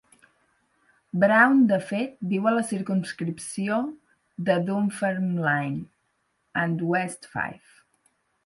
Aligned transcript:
Brown 1.23 1.59
de 1.71 1.77
fet 1.89 2.15
viu 2.31 2.47
a 2.51 2.55
la 2.55 2.63
circumscripció 2.71 3.77
de 4.49 4.57
Dunfermline 4.71 5.79
and 6.67 6.83
West 6.95 7.31
Fife. 7.37 8.07